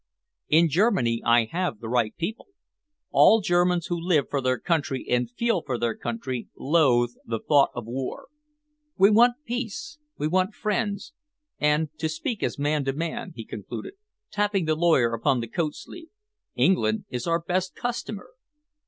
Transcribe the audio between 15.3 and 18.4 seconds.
the coat sleeve, "England is our best customer."